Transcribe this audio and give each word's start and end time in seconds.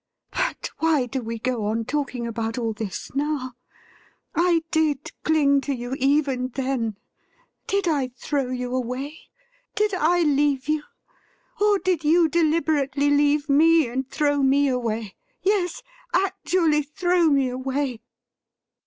But 0.31 0.71
why 0.79 1.05
do 1.05 1.21
we 1.21 1.37
go 1.37 1.65
on 1.67 1.85
talking 1.85 2.25
about 2.25 2.57
all 2.57 2.73
this 2.73 3.13
now.? 3.13 3.53
I 4.33 4.63
did 4.71 5.11
cling 5.23 5.61
to 5.61 5.75
you, 5.75 5.93
even 5.99 6.47
then. 6.47 6.97
Did 7.67 7.87
I 7.87 8.07
throw 8.07 8.49
you 8.49 8.73
away? 8.75 9.27
Did 9.75 9.93
I 9.93 10.23
leave 10.23 10.67
you? 10.67 10.81
Or 11.63 11.77
did 11.77 12.03
you 12.03 12.27
deliberately 12.29 13.11
leave 13.11 13.47
me 13.47 13.87
and 13.89 14.09
throw 14.09 14.41
me 14.41 14.69
away— 14.69 15.13
yes, 15.43 15.83
actually 16.15 16.81
throw 16.81 17.27
me 17.29 17.49
away 17.49 18.01